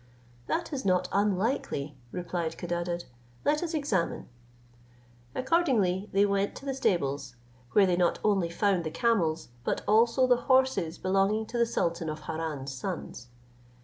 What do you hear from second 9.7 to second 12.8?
also the horses belonging to the sultan of Harran's